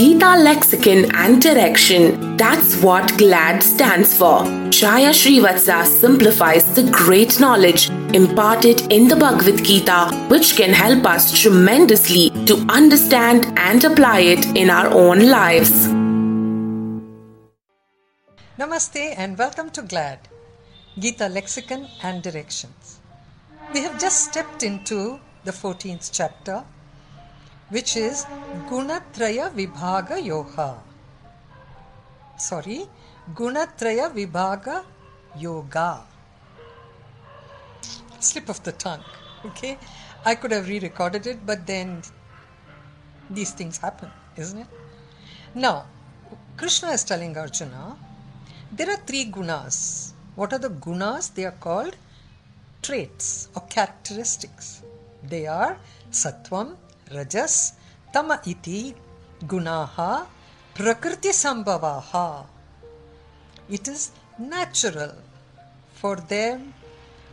[0.00, 2.34] Gita lexicon and direction.
[2.38, 4.44] That's what GLAD stands for.
[4.70, 11.38] Jaya Srivatsa simplifies the great knowledge imparted in the Bhagavad Gita, which can help us
[11.38, 15.88] tremendously to understand and apply it in our own lives.
[18.58, 20.20] Namaste and welcome to GLAD,
[20.98, 23.00] Gita Lexicon and Directions.
[23.74, 26.64] We have just stepped into the 14th chapter
[27.70, 28.24] which is
[28.68, 30.78] Gunatraya Vibhaga Yoga.
[32.36, 32.86] Sorry,
[33.34, 34.84] Gunatraya Vibhaga
[35.38, 36.02] Yoga.
[38.18, 39.04] Slip of the tongue.
[39.44, 39.78] Okay,
[40.24, 42.02] I could have re recorded it, but then
[43.30, 44.66] these things happen, isn't it?
[45.54, 45.86] Now,
[46.56, 47.96] Krishna is telling Arjuna
[48.72, 50.12] there are three gunas.
[50.34, 51.32] What are the gunas?
[51.34, 51.96] They are called
[52.82, 54.82] traits or characteristics.
[55.22, 55.76] They are
[56.10, 56.76] Sattvam,
[57.12, 57.54] रजस,
[58.14, 58.80] तम इति
[59.44, 59.78] गुणा
[60.76, 61.94] प्रकृति संभवा
[63.72, 64.08] it is
[64.40, 65.12] natural
[66.00, 66.62] for them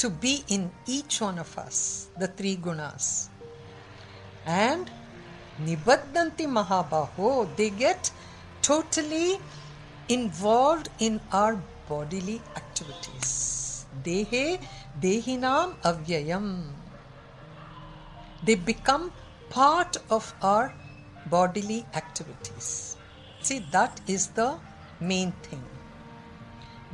[0.00, 1.80] to be in each one of us
[2.18, 3.08] the three gunas
[4.46, 4.90] and
[5.60, 8.10] निबद्धन्ति महाबाहो they get
[8.66, 9.38] totally
[10.10, 11.54] involve in our
[11.88, 13.32] bodily activities
[14.04, 14.44] देहे
[15.00, 16.50] देहिनाम अव्ययम
[18.44, 19.10] they become
[19.50, 20.74] part of our
[21.26, 22.96] bodily activities.
[23.40, 24.58] See, that is the
[25.00, 25.62] main thing.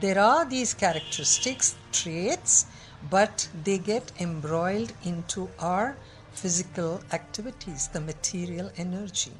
[0.00, 2.66] There are these characteristics, traits,
[3.10, 5.96] but they get embroiled into our
[6.32, 9.32] physical activities, the material energy.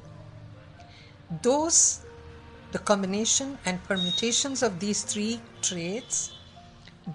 [1.41, 2.01] Those,
[2.71, 6.31] the combination and permutations of these three traits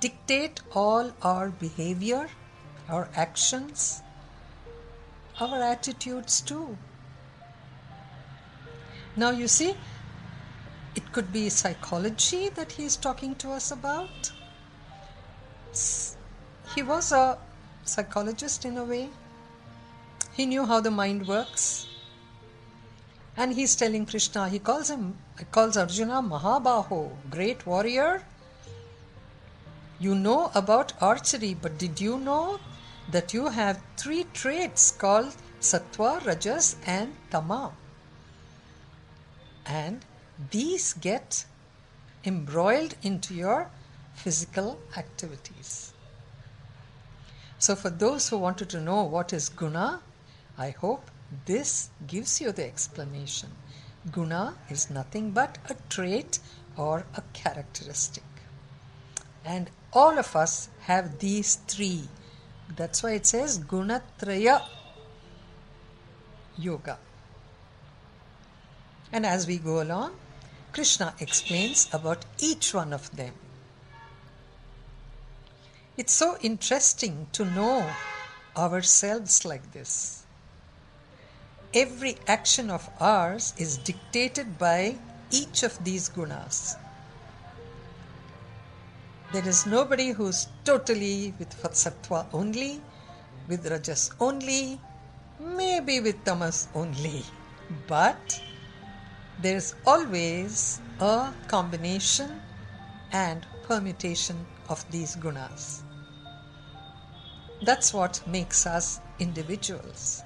[0.01, 2.29] dictate all our behavior,
[2.89, 4.03] our actions,
[5.41, 6.77] our attitudes too.
[9.17, 9.75] Now, you see,
[10.95, 14.33] it could be psychology that he is talking to us about.
[16.75, 17.39] He was a
[17.85, 19.11] psychologist in a way,
[20.35, 21.87] he knew how the mind works.
[23.39, 28.23] And he's telling Krishna, he calls him, he calls Arjuna Mahabaho, great warrior.
[29.99, 32.59] You know about archery, but did you know
[33.11, 37.73] that you have three traits called sattva, rajas, and tama.
[39.65, 40.05] And
[40.51, 41.45] these get
[42.25, 43.71] embroiled into your
[44.15, 45.93] physical activities.
[47.59, 50.01] So, for those who wanted to know what is guna,
[50.59, 51.11] I hope
[51.47, 53.51] this gives you the explanation.
[54.13, 56.39] Guna is nothing but a trait
[56.77, 58.25] or a characteristic.
[59.45, 62.09] And all of us have these three
[62.75, 64.63] that's why it says Gunatraya
[66.59, 66.99] Yoga.
[69.13, 70.17] And as we go along,
[70.73, 73.33] Krishna explains about each one of them.
[75.97, 77.89] It's so interesting to know
[78.57, 80.25] ourselves like this.
[81.73, 84.97] Every action of ours is dictated by
[85.31, 86.77] each of these gunas.
[89.33, 92.81] There is nobody who's totally with sattva only,
[93.49, 94.81] with rajas only,
[95.41, 97.25] maybe with tamas only.
[97.89, 98.41] But
[99.41, 102.41] there is always a combination
[103.11, 105.83] and permutation of these gunas.
[107.63, 110.23] That's what makes us individuals.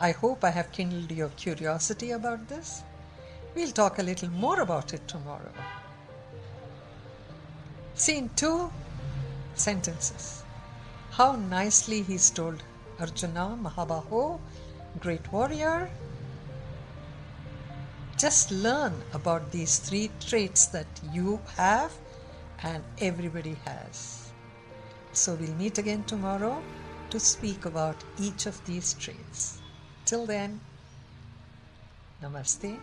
[0.00, 2.82] I hope I have kindled your curiosity about this.
[3.54, 5.52] We'll talk a little more about it tomorrow.
[7.98, 8.70] See, in two
[9.54, 10.44] sentences,
[11.12, 12.62] how nicely he's told
[13.00, 14.38] Arjuna, Mahabaho,
[15.00, 15.90] great warrior.
[18.18, 21.90] Just learn about these three traits that you have
[22.62, 24.30] and everybody has.
[25.12, 26.62] So we'll meet again tomorrow
[27.08, 29.62] to speak about each of these traits.
[30.04, 30.60] Till then,
[32.22, 32.76] Namaste.